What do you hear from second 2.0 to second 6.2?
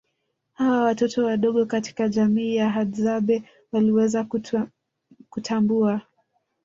jamii ya hadzabe waliweza kutambua